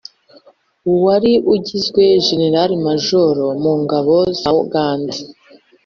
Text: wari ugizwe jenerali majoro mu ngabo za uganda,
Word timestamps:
wari 1.03 1.31
ugizwe 1.53 2.03
jenerali 2.27 2.75
majoro 2.87 3.45
mu 3.61 3.73
ngabo 3.83 4.15
za 4.39 4.49
uganda, 4.63 5.13